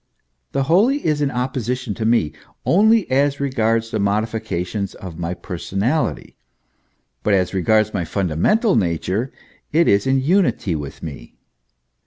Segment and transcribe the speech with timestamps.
[0.53, 2.33] The Holy is in opposition to me
[2.65, 6.35] only as regards the modifications of my personality,
[7.21, 9.31] but as regards my fundamental nature
[9.71, 11.35] it is in unity with me.